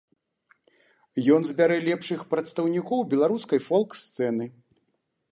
Ён 1.35 1.41
збярэ 1.49 1.75
лепшых 1.89 2.23
прадстаўнікоў 2.31 2.99
беларускай 3.11 3.59
фолк-сцэны. 3.67 4.45